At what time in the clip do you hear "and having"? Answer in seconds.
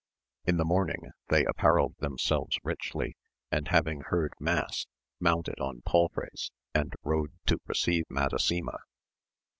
3.51-4.01